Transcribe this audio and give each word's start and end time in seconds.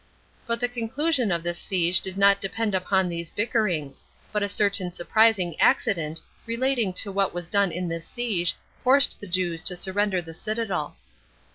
But 0.47 0.59
the 0.59 0.67
conclusion 0.67 1.31
of 1.31 1.43
this 1.43 1.59
siege 1.59 2.01
did 2.01 2.17
not 2.17 2.41
depend 2.41 2.73
upon 2.73 3.07
these 3.07 3.29
bickerings; 3.29 4.03
but 4.31 4.41
a 4.41 4.49
certain 4.49 4.91
surprising 4.91 5.55
accident, 5.59 6.19
relating 6.47 6.91
to 6.93 7.11
what 7.11 7.35
was 7.35 7.51
done 7.51 7.71
in 7.71 7.87
this 7.87 8.07
siege, 8.07 8.55
forced 8.83 9.19
the 9.19 9.27
Jews 9.27 9.63
to 9.65 9.75
surrender 9.75 10.19
the 10.19 10.33
citadel. 10.33 10.97